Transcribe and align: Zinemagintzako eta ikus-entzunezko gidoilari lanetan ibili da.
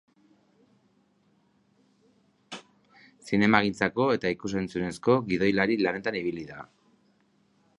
Zinemagintzako 3.27 4.07
eta 4.15 4.33
ikus-entzunezko 4.37 5.19
gidoilari 5.29 5.77
lanetan 5.87 6.19
ibili 6.23 6.49
da. 6.49 6.65